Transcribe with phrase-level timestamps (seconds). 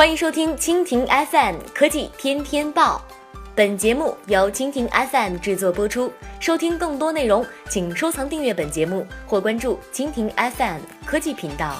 [0.00, 3.02] 欢迎收听蜻蜓 FM 科技天天报，
[3.54, 6.10] 本节目由蜻蜓 FM 制作播出。
[6.40, 11.76] 收听更多内容，请收藏订阅本节目或关注蜻蜓 FM 科技频道。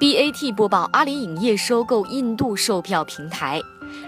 [0.00, 3.60] BAT 播报：阿里影业收购印度售票平台。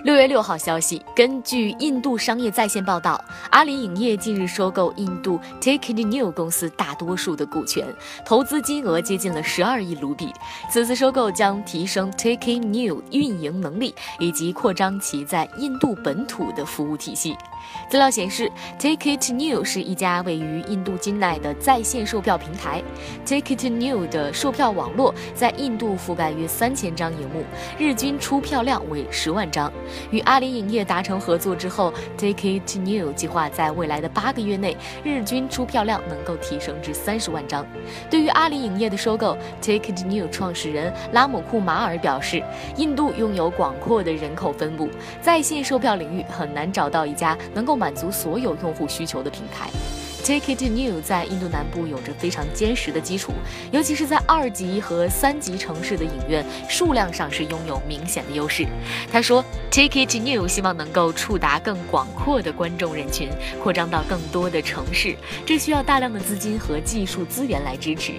[0.02, 7.86] 六月六号消息，根据印度商业在线报道，阿里影业近日收购印度 Ticketnew 公司大多数的股权，
[8.24, 10.32] 投资金额接近了十二亿卢比。
[10.70, 17.36] 此次收购将提升 Ticketnew 运营能力，以及扩张其在印度本土的服务体系。
[17.90, 22.82] 资料显示，Ticketnew 是一家位于印度金奈的在线售票平台。
[23.26, 27.44] Ticketnew 的售票网络在印度覆盖约三千张荧幕，
[27.78, 29.67] 日均出票量为十万张。
[30.10, 37.66] 与阿里影业达成合作之后，Ticketnew 计划在未来的八个月内，日均出票量能够提升至三十万张。
[38.10, 42.42] 对于阿里影业的收购，Ticketnew 创始人拉姆库马尔表示，
[42.76, 44.88] 印度拥有广阔的人口分布，
[45.20, 49.68] 在线售票领域很难找到一家能够满足所有用户需求的平台。
[50.22, 53.32] Ticketnew 在印度南部有着非常坚实的基础，
[53.70, 58.66] 尤其是在二级和三级城市的影院数量上是拥有明显的优势。
[59.10, 63.30] 他说，Ticketnew 希望能够触达更广阔的观众人群，
[63.62, 65.16] 扩张到更多的城市，
[65.46, 68.12] 这需要大量的资金和技术资源来支持。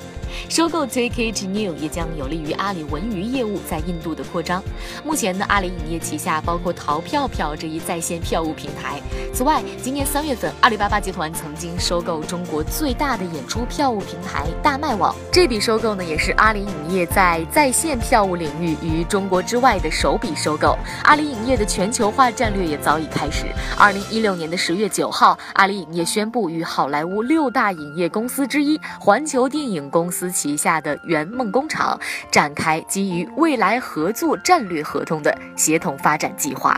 [0.47, 4.63] 收购 Ticketnew 也将有利于阿里文娱业务在印度的扩张。
[5.03, 9.01] 目前呢，阿里影业旗下包括淘票票这一在线票务平台。
[9.33, 15.15] 此外，今年三月份，阿里巴巴集团曾经收购中国最大的演出票务平台大麦网。
[15.31, 20.77] 这笔收购呢，也是阿里影业在在线票务领域于中国之外的首笔收购。
[21.03, 23.47] 阿里影业的全球化战略也早已开始。
[23.75, 30.07] 二零一六年的十月九号，阿里影业宣布与好莱坞六大影业公司之一环球电影公。
[30.11, 31.97] 司旗下的圆梦工厂
[32.29, 36.77] 展开基于未来合作战略合同的协同发展计划。